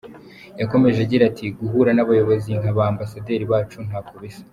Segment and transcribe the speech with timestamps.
[0.59, 4.43] Yakomeje agira ati “Guhura n’abayobozi nka ba Ambasaderi bacu ntako bisa.